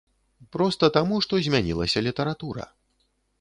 Проста 0.55 0.89
таму, 0.95 1.19
што 1.25 1.39
змянілася 1.49 2.03
літаратура. 2.07 2.67